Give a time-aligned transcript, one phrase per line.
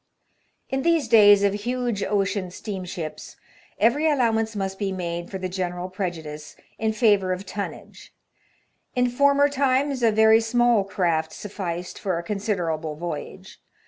[0.67, 3.35] In these days of huge ocean steamships
[3.77, 7.73] every allow ance must be made for the general prejudice in favour HAZARDOUS VOYAGES, 89
[7.75, 8.13] of tonnage.
[8.95, 13.61] In former times a very small craft sufficed for a considerable voyage.